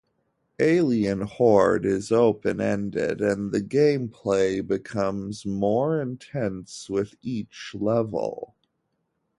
[0.57, 8.55] "Alien Horde" is open-ended, and the gameplay becomes more intense with each level.